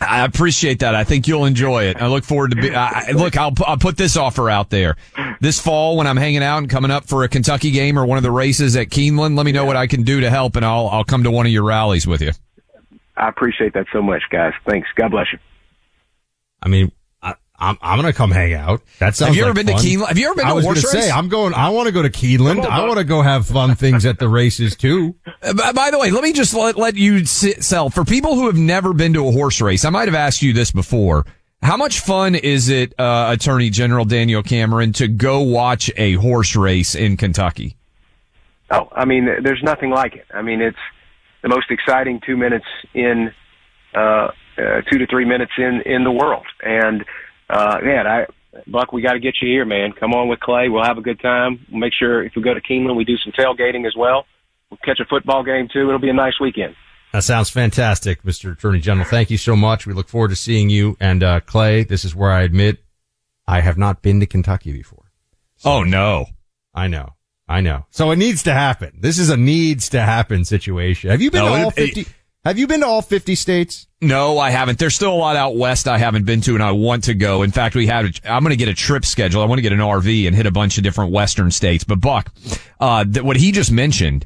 [0.00, 0.94] I appreciate that.
[0.94, 2.00] I think you'll enjoy it.
[2.00, 2.74] I look forward to be.
[2.74, 4.96] I, look, I'll I'll put this offer out there
[5.40, 8.16] this fall when I'm hanging out and coming up for a Kentucky game or one
[8.16, 9.36] of the races at Keeneland.
[9.36, 11.46] Let me know what I can do to help, and I'll I'll come to one
[11.46, 12.32] of your rallies with you.
[13.16, 14.52] I appreciate that so much, guys.
[14.68, 14.88] Thanks.
[14.94, 15.38] God bless you.
[16.62, 16.92] I mean,
[17.58, 18.82] I'm I'm gonna come hang out.
[19.00, 19.28] That sounds.
[19.30, 19.82] Have you ever like been fun.
[19.82, 20.08] to Keeneland?
[20.08, 21.04] Have you ever been I to was a horse gonna race?
[21.06, 21.54] say I'm going.
[21.54, 22.64] I want to go to Keeneland.
[22.64, 25.16] on, I want to go have fun things at the races too.
[25.42, 28.34] Uh, by- By the way, let me just let, let you sit, sell for people
[28.36, 29.84] who have never been to a horse race.
[29.84, 31.26] I might have asked you this before.
[31.60, 36.54] How much fun is it, uh, Attorney General Daniel Cameron, to go watch a horse
[36.54, 37.76] race in Kentucky?
[38.70, 40.26] Oh, I mean, there's nothing like it.
[40.32, 40.78] I mean, it's
[41.42, 43.32] the most exciting two minutes in,
[43.94, 44.30] uh, uh,
[44.90, 46.46] two to three minutes in, in the world.
[46.62, 47.04] And,
[47.50, 48.26] uh, man, I,
[48.66, 49.92] Buck, we got to get you here, man.
[49.92, 50.68] Come on with Clay.
[50.68, 51.64] We'll have a good time.
[51.70, 54.26] We'll make sure if we go to Keeneland, we do some tailgating as well.
[54.70, 55.88] We'll catch a football game too.
[55.88, 56.74] It'll be a nice weekend.
[57.12, 58.52] That sounds fantastic, Mr.
[58.52, 59.06] Attorney General.
[59.08, 59.86] Thank you so much.
[59.86, 60.96] We look forward to seeing you.
[61.00, 62.78] And uh, Clay, this is where I admit
[63.46, 65.10] I have not been to Kentucky before.
[65.64, 66.26] Oh no.
[66.74, 67.14] I know.
[67.48, 67.86] I know.
[67.90, 68.98] So it needs to happen.
[69.00, 71.10] This is a needs to happen situation.
[71.10, 72.06] Have you been No, to all it- 50?
[72.44, 73.86] Have you been to all 50 states?
[74.00, 74.78] No, I haven't.
[74.78, 77.42] There's still a lot out west I haven't been to and I want to go.
[77.42, 79.42] In fact, we have, I'm going to get a trip schedule.
[79.42, 81.84] I want to get an RV and hit a bunch of different western states.
[81.84, 82.32] But Buck,
[82.78, 84.24] uh, what he just mentioned,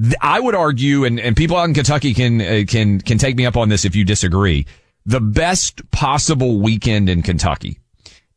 [0.00, 3.36] th- I would argue, and, and people out in Kentucky can, uh, can, can take
[3.36, 4.66] me up on this if you disagree.
[5.06, 7.78] The best possible weekend in Kentucky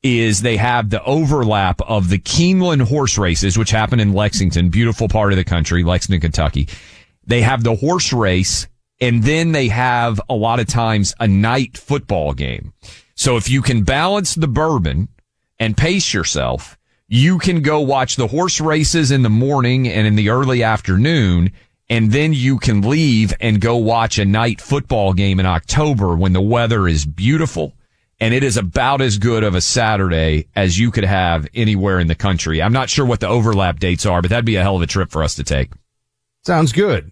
[0.04, 5.08] is they have the overlap of the Keeneland horse races, which happen in Lexington, beautiful
[5.08, 6.70] part of the country, Lexington, Kentucky.
[7.28, 8.68] They have the horse race
[9.02, 12.72] and then they have a lot of times a night football game.
[13.16, 15.10] So if you can balance the bourbon
[15.60, 20.16] and pace yourself, you can go watch the horse races in the morning and in
[20.16, 21.52] the early afternoon.
[21.90, 26.32] And then you can leave and go watch a night football game in October when
[26.32, 27.74] the weather is beautiful
[28.22, 32.08] and it is about as good of a Saturday as you could have anywhere in
[32.08, 32.62] the country.
[32.62, 34.88] I'm not sure what the overlap dates are, but that'd be a hell of a
[34.88, 35.72] trip for us to take.
[36.46, 37.12] Sounds good.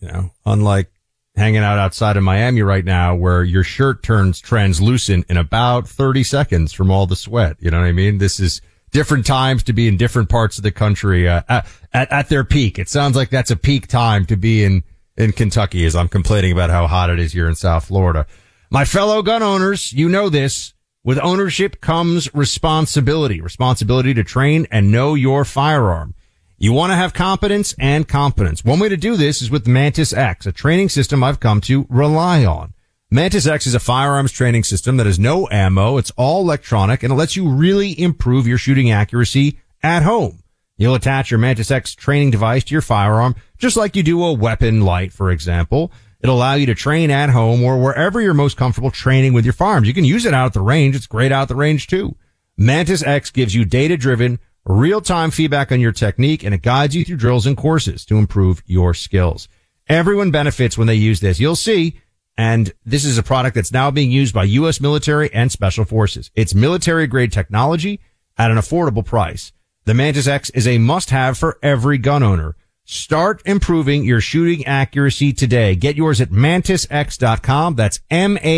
[0.00, 0.90] You know, unlike
[1.36, 6.24] hanging out outside of Miami right now where your shirt turns translucent in about 30
[6.24, 7.56] seconds from all the sweat.
[7.60, 8.18] You know what I mean?
[8.18, 12.28] This is different times to be in different parts of the country, uh, at, at,
[12.30, 12.78] their peak.
[12.78, 14.82] It sounds like that's a peak time to be in,
[15.16, 18.26] in Kentucky as I'm complaining about how hot it is here in South Florida.
[18.70, 20.72] My fellow gun owners, you know this.
[21.04, 26.15] With ownership comes responsibility, responsibility to train and know your firearm.
[26.58, 28.64] You want to have competence and confidence.
[28.64, 31.86] One way to do this is with Mantis X, a training system I've come to
[31.90, 32.72] rely on.
[33.10, 35.98] Mantis X is a firearms training system that has no ammo.
[35.98, 40.42] It's all electronic and it lets you really improve your shooting accuracy at home.
[40.78, 44.32] You'll attach your Mantis X training device to your firearm, just like you do a
[44.32, 45.92] weapon light, for example.
[46.20, 49.52] It'll allow you to train at home or wherever you're most comfortable training with your
[49.52, 49.88] firearms.
[49.88, 50.96] You can use it out at the range.
[50.96, 52.16] It's great out at the range too.
[52.56, 56.94] Mantis X gives you data driven, real time feedback on your technique and it guides
[56.94, 59.48] you through drills and courses to improve your skills.
[59.88, 61.38] Everyone benefits when they use this.
[61.40, 62.00] You'll see.
[62.36, 64.80] And this is a product that's now being used by U.S.
[64.80, 66.30] military and special forces.
[66.34, 68.00] It's military grade technology
[68.36, 69.52] at an affordable price.
[69.86, 72.56] The Mantis X is a must have for every gun owner.
[72.84, 75.74] Start improving your shooting accuracy today.
[75.74, 77.74] Get yours at mantisx.com.
[77.74, 78.52] That's M-A-N-T-I-S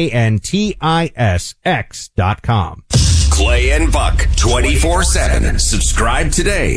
[1.64, 2.82] X.com.
[3.39, 5.61] Clay and Buck 24 7.
[5.61, 6.74] Subscribe today.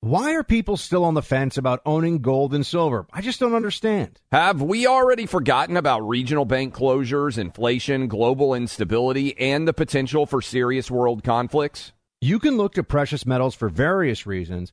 [0.00, 3.06] Why are people still on the fence about owning gold and silver?
[3.12, 4.18] I just don't understand.
[4.32, 10.40] Have we already forgotten about regional bank closures, inflation, global instability, and the potential for
[10.40, 11.92] serious world conflicts?
[12.22, 14.72] You can look to precious metals for various reasons.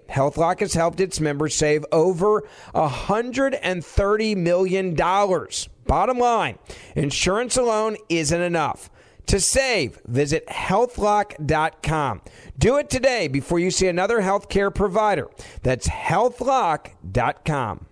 [0.11, 2.43] HealthLock has helped its members save over
[2.75, 4.95] $130 million.
[5.85, 6.59] Bottom line,
[6.95, 8.89] insurance alone isn't enough.
[9.27, 12.21] To save, visit healthlock.com.
[12.57, 15.29] Do it today before you see another healthcare provider.
[15.63, 17.85] That's healthlock.com.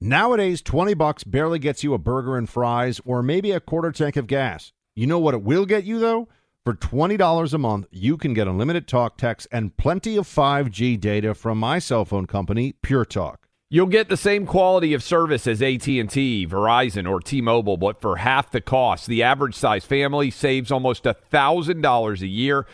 [0.00, 4.16] Nowadays, 20 bucks barely gets you a burger and fries or maybe a quarter tank
[4.16, 4.72] of gas.
[4.94, 6.28] You know what it will get you though?
[6.66, 11.32] For $20 a month, you can get unlimited talk, text, and plenty of 5G data
[11.32, 13.46] from my cell phone company, Pure Talk.
[13.70, 18.50] You'll get the same quality of service as AT&T, Verizon, or T-Mobile, but for half
[18.50, 19.06] the cost.
[19.06, 22.66] The average size family saves almost $1,000 a year,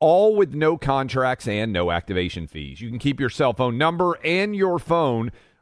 [0.00, 2.80] all with no contracts and no activation fees.
[2.80, 5.30] You can keep your cell phone number and your phone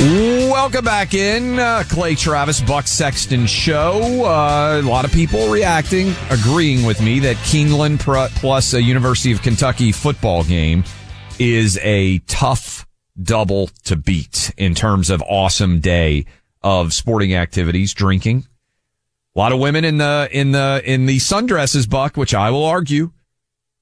[0.00, 1.58] Welcome back in.
[1.58, 4.24] Uh, Clay Travis, Buck Sexton Show.
[4.24, 8.00] Uh, a lot of people reacting, agreeing with me that Keeneland
[8.36, 10.84] plus a University of Kentucky football game
[11.38, 12.86] is a tough
[13.22, 16.24] double to beat in terms of awesome day
[16.62, 18.46] of sporting activities, drinking.
[19.36, 22.64] A lot of women in the, in the, in the sundresses, Buck, which I will
[22.64, 23.12] argue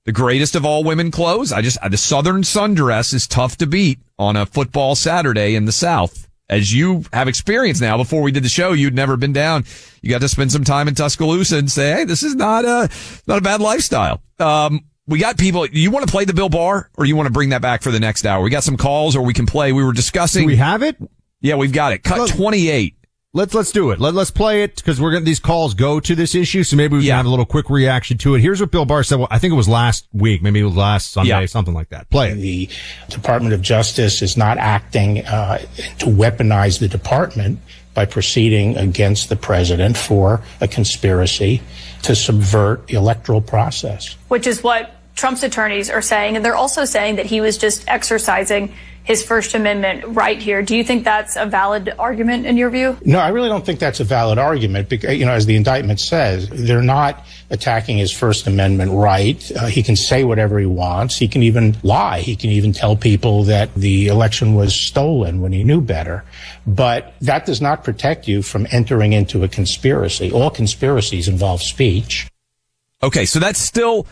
[0.08, 1.52] the greatest of all women clothes.
[1.52, 5.70] I just, the Southern sundress is tough to beat on a football Saturday in the
[5.70, 6.26] South.
[6.48, 7.98] as you have experience now.
[7.98, 9.66] Before we did the show, you'd never been down.
[10.00, 12.88] You got to spend some time in Tuscaloosa and say, "Hey, this is not a
[13.26, 15.66] not a bad lifestyle." Um, we got people.
[15.66, 17.90] You want to play the Bill Barr, or you want to bring that back for
[17.90, 18.42] the next hour?
[18.42, 19.72] We got some calls, or we can play.
[19.74, 20.44] We were discussing.
[20.44, 20.96] Do we have it?
[21.42, 22.02] Yeah, we've got it.
[22.02, 22.96] Cut twenty eight.
[23.34, 24.00] Let's let's do it.
[24.00, 26.96] Let, let's play it because we're gonna these calls go to this issue, so maybe
[26.96, 27.10] we Yeah.
[27.12, 28.40] can have a little quick reaction to it.
[28.40, 29.18] Here's what Bill Barr said.
[29.18, 31.44] Well, I think it was last week, maybe it was last Sunday, Yeah.
[31.46, 32.08] something like that.
[32.08, 32.36] Play it.
[32.36, 32.68] The
[33.10, 35.58] Department of Justice is not acting uh,
[35.98, 37.58] to weaponize the department
[37.92, 41.60] by proceeding against the president for a conspiracy
[42.04, 44.16] to subvert the electoral process.
[44.28, 46.36] which is what Trump's attorneys are saying.
[46.36, 48.72] And they're also saying that he was just exercising
[49.08, 50.60] his First Amendment right here.
[50.60, 52.94] Do you think that's a valid argument in your view?
[53.06, 55.98] No, I really don't think that's a valid argument because, you know, as the indictment
[55.98, 59.50] says, they're not attacking his First Amendment right.
[59.56, 61.16] Uh, he can say whatever he wants.
[61.16, 62.20] He can even lie.
[62.20, 66.22] He can even tell people that the election was stolen when he knew better.
[66.66, 70.30] But that does not protect you from entering into a conspiracy.
[70.30, 72.28] All conspiracies involve speech.
[73.02, 74.06] Okay, so that's still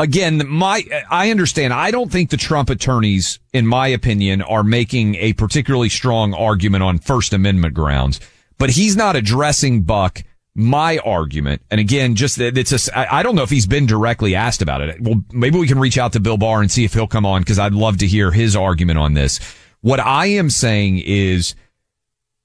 [0.00, 1.72] again my I understand.
[1.72, 6.82] I don't think the Trump attorneys in my opinion are making a particularly strong argument
[6.82, 8.18] on first amendment grounds,
[8.58, 10.22] but he's not addressing Buck
[10.54, 11.62] my argument.
[11.70, 14.80] And again, just that it's a, I don't know if he's been directly asked about
[14.80, 15.00] it.
[15.00, 17.44] Well, maybe we can reach out to Bill Barr and see if he'll come on
[17.44, 19.38] cuz I'd love to hear his argument on this.
[19.82, 21.54] What I am saying is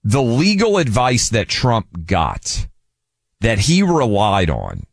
[0.03, 2.67] the legal advice that Trump got
[3.41, 4.83] that he relied on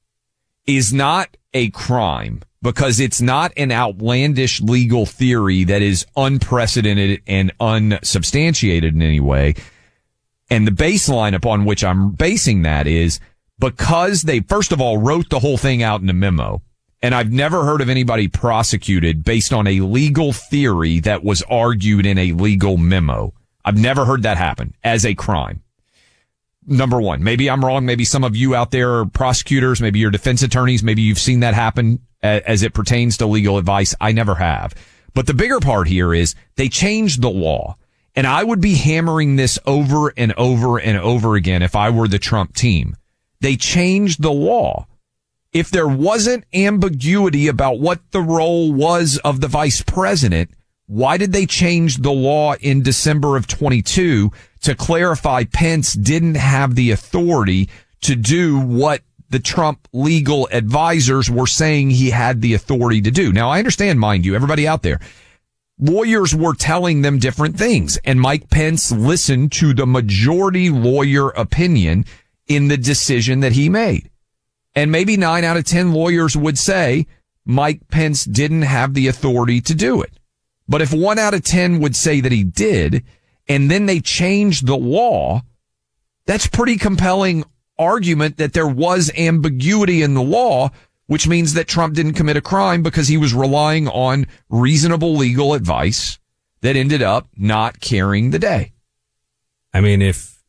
[0.66, 7.52] is not a crime because it's not an outlandish legal theory that is unprecedented and
[7.60, 9.54] unsubstantiated in any way.
[10.48, 13.20] And the baseline upon which I'm basing that is
[13.58, 16.62] because they, first of all, wrote the whole thing out in a memo.
[17.04, 22.06] And I've never heard of anybody prosecuted based on a legal theory that was argued
[22.06, 23.34] in a legal memo.
[23.64, 25.62] I've never heard that happen as a crime
[26.66, 27.22] number one.
[27.22, 27.84] Maybe I'm wrong.
[27.86, 29.80] Maybe some of you out there are prosecutors.
[29.80, 30.82] Maybe you're defense attorneys.
[30.82, 33.94] Maybe you've seen that happen as it pertains to legal advice.
[34.00, 34.74] I never have.
[35.14, 37.76] But the bigger part here is they changed the law.
[38.14, 42.08] And I would be hammering this over and over and over again if I were
[42.08, 42.96] the Trump team.
[43.40, 44.86] They changed the law.
[45.52, 50.50] If there wasn't ambiguity about what the role was of the vice president,
[50.86, 54.30] why did they change the law in December of 22
[54.62, 57.68] to clarify Pence didn't have the authority
[58.02, 59.02] to do what
[59.32, 63.32] the Trump legal advisors were saying he had the authority to do?
[63.32, 65.00] Now, I understand, mind you, everybody out there,
[65.78, 72.04] lawyers were telling them different things and Mike Pence listened to the majority lawyer opinion
[72.46, 74.10] in the decision that he made.
[74.74, 77.06] And maybe nine out of 10 lawyers would say
[77.44, 80.12] Mike Pence didn't have the authority to do it.
[80.68, 83.04] But if one out of 10 would say that he did,
[83.48, 85.42] and then they changed the law,
[86.26, 87.44] that's pretty compelling
[87.78, 90.70] argument that there was ambiguity in the law,
[91.06, 95.54] which means that Trump didn't commit a crime because he was relying on reasonable legal
[95.54, 96.18] advice
[96.60, 98.72] that ended up not carrying the day.
[99.74, 100.42] I mean, if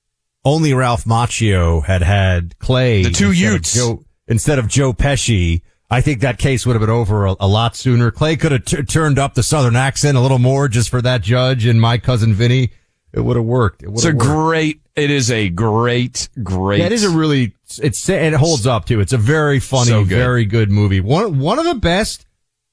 [0.46, 3.74] only Ralph Macchio had had Clay, The two instead of Utes.
[3.74, 7.48] Joe, instead of Joe Pesci, I think that case would have been over a, a
[7.48, 8.12] lot sooner.
[8.12, 11.22] Clay could have t- turned up the Southern accent a little more just for that
[11.22, 12.72] judge and my cousin Vinny.
[13.14, 13.84] It would have worked.
[13.84, 14.20] It It's a worked.
[14.20, 16.80] great, it is a great, great.
[16.80, 19.00] Yeah, it is a really it's it holds up too.
[19.00, 20.10] It's a very funny, So good.
[20.18, 21.00] very good movie.
[21.02, 22.26] One one of the best.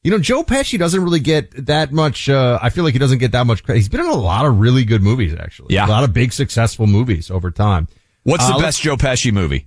[0.02, 2.28] You know, Joe Pesci doesn't really get that much.
[2.30, 3.80] Uh, I feel like he doesn't get that much credit.
[3.80, 5.74] He's been in a lot of really good movies, actually.
[5.74, 5.86] Yeah.
[5.86, 7.86] a lot of big successful movies over time.
[8.22, 9.66] What's the Uh, best Joe Pesci movie?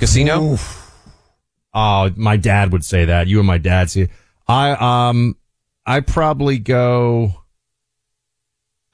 [0.00, 0.58] Casino?
[1.72, 3.26] Oh, my dad would say that.
[3.28, 4.08] You and my dad see.
[4.48, 5.36] I um,
[5.84, 7.42] I probably go.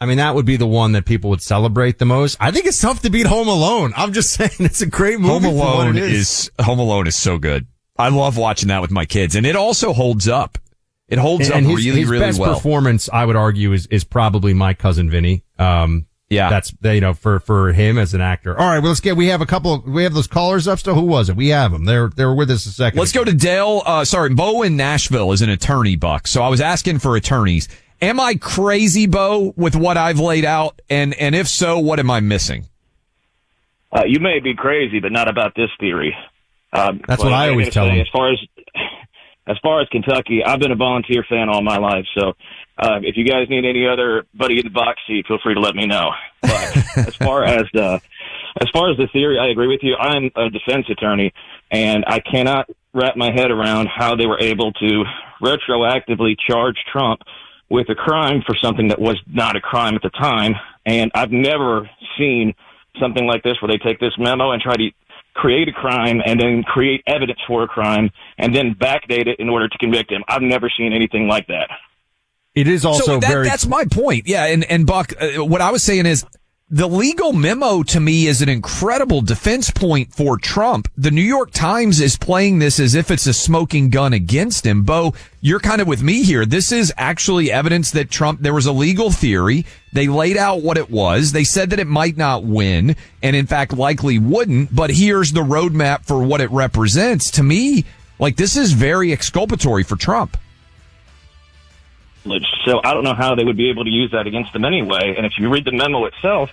[0.02, 2.36] I mean, that would be the one that people would celebrate the most.
[2.40, 3.92] I think it's tough to beat Home Alone.
[3.96, 5.32] I'm just saying it's a great movie.
[5.32, 7.68] Home Alone it is Home Alone is so good.
[7.96, 10.58] I love watching that with my kids, and it also holds up.
[11.08, 12.54] It holds and up his, really, his really best well.
[12.54, 15.44] performance, I would argue, is is probably my cousin Vinny.
[15.56, 16.48] Um, Yeah.
[16.50, 18.58] that's you know for for him as an actor.
[18.58, 19.16] All right, well, let's get.
[19.16, 19.84] We have a couple.
[19.86, 20.94] We have those callers up still.
[20.94, 21.36] Who was it?
[21.36, 21.84] We have them.
[21.84, 22.98] They're they were with us a second.
[22.98, 23.82] Let's go to Dale.
[23.86, 26.26] Uh, sorry, Bo in Nashville is an attorney, Buck.
[26.26, 27.68] So I was asking for attorneys.
[28.02, 30.82] Am I crazy, Bo, with what I've laid out?
[30.90, 32.66] And and if so, what am I missing?
[33.92, 36.14] Uh, you may be crazy, but not about this theory.
[36.72, 38.00] Um, That's what I I'm always tell say, them.
[38.00, 38.38] As far as
[39.46, 42.06] as far as Kentucky, I've been a volunteer fan all my life.
[42.18, 42.32] So
[42.78, 45.60] uh, if you guys need any other buddy in the box seat, feel free to
[45.60, 46.10] let me know.
[46.40, 48.00] But as far as the
[48.60, 49.94] as far as the theory, I agree with you.
[49.96, 51.32] I'm a defense attorney,
[51.70, 55.04] and I cannot wrap my head around how they were able to
[55.40, 57.20] retroactively charge Trump
[57.72, 60.54] with a crime for something that was not a crime at the time.
[60.84, 62.54] And I've never seen
[63.00, 64.90] something like this where they take this memo and try to
[65.34, 69.48] create a crime and then create evidence for a crime and then backdate it in
[69.48, 70.22] order to convict him.
[70.28, 71.70] I've never seen anything like that.
[72.54, 73.48] It is also so that, very.
[73.48, 74.28] That's my point.
[74.28, 76.26] Yeah, and and Buck, uh, what I was saying is
[76.72, 80.88] the legal memo to me is an incredible defense point for Trump.
[80.96, 84.82] The New York Times is playing this as if it's a smoking gun against him.
[84.82, 85.12] Bo,
[85.42, 86.46] you're kind of with me here.
[86.46, 89.66] This is actually evidence that Trump, there was a legal theory.
[89.92, 91.32] They laid out what it was.
[91.32, 95.40] They said that it might not win and in fact likely wouldn't, but here's the
[95.40, 97.30] roadmap for what it represents.
[97.32, 97.84] To me,
[98.18, 100.38] like this is very exculpatory for Trump.
[102.24, 105.14] So I don't know how they would be able to use that against them anyway.
[105.16, 106.50] And if you read the memo itself,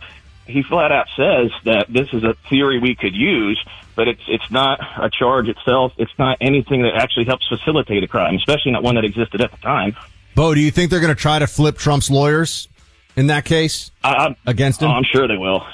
[0.47, 3.63] he flat out says that this is a theory we could use,
[3.95, 5.93] but it's it's not a charge itself.
[5.97, 9.51] It's not anything that actually helps facilitate a crime, especially not one that existed at
[9.51, 9.95] the time.
[10.35, 12.67] Bo, do you think they're going to try to flip Trump's lawyers
[13.15, 14.89] in that case I, against him?
[14.89, 15.65] I'm sure they will.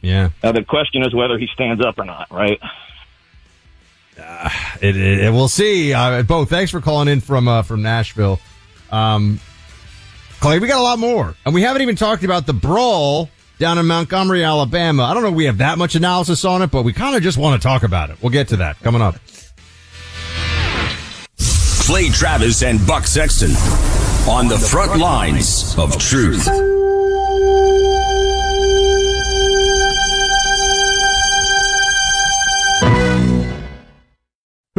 [0.00, 0.30] Yeah.
[0.42, 2.58] Now the question is whether he stands up or not, right?
[4.18, 4.50] Uh,
[4.80, 5.92] it, it, it, we'll see.
[5.92, 8.40] Uh, Bo, thanks for calling in from uh, from Nashville.
[8.90, 9.40] Um,
[10.40, 13.28] Clay, we got a lot more, and we haven't even talked about the brawl
[13.58, 15.04] down in Montgomery, Alabama.
[15.04, 17.22] I don't know if we have that much analysis on it, but we kind of
[17.22, 18.16] just want to talk about it.
[18.22, 19.16] We'll get to that coming up.
[21.90, 23.50] Clay Travis and Buck Sexton
[24.28, 26.46] on the front lines of truth.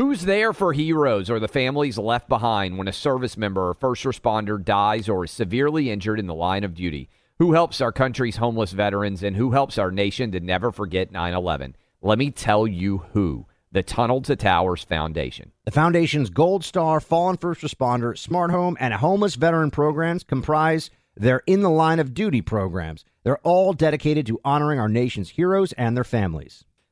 [0.01, 4.03] Who's there for heroes or the families left behind when a service member or first
[4.03, 7.07] responder dies or is severely injured in the line of duty?
[7.37, 11.35] Who helps our country's homeless veterans and who helps our nation to never forget 9
[11.35, 11.75] 11?
[12.01, 15.51] Let me tell you who the Tunnel to Towers Foundation.
[15.65, 21.43] The Foundation's Gold Star, Fallen First Responder, Smart Home, and Homeless Veteran programs comprise their
[21.45, 23.05] In the Line of Duty programs.
[23.23, 26.65] They're all dedicated to honoring our nation's heroes and their families.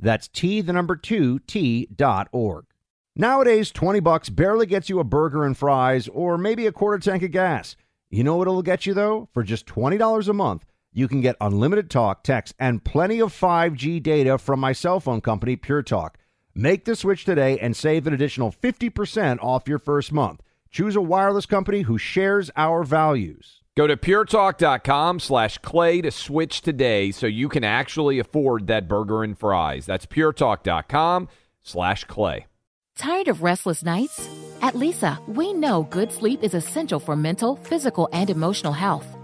[0.00, 2.64] That's T, the number two, T dot org.
[3.16, 7.22] Nowadays, 20 bucks barely gets you a burger and fries or maybe a quarter tank
[7.22, 7.76] of gas.
[8.08, 9.28] You know what it'll get you, though?
[9.32, 14.02] For just $20 a month, you can get unlimited talk, text, and plenty of 5G
[14.02, 16.18] data from my cell phone company, Pure Talk.
[16.54, 20.40] Make the switch today and save an additional 50% off your first month.
[20.70, 23.59] Choose a wireless company who shares our values.
[23.80, 29.24] Go to puretalk.com slash clay to switch today so you can actually afford that burger
[29.24, 29.86] and fries.
[29.86, 31.28] That's puretalk.com
[31.62, 32.46] slash clay.
[32.98, 34.28] Tired of restless nights?
[34.60, 39.16] At Leesa, we know good sleep is essential for mental, physical, and emotional health.